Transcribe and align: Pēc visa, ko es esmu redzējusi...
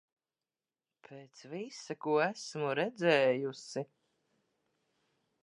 Pēc 1.07 1.43
visa, 1.51 1.97
ko 2.07 2.15
es 2.29 2.47
esmu 2.47 2.73
redzējusi... 2.81 3.85